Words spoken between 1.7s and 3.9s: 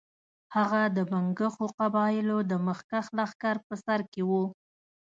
قبایلو د مخکښ لښکر په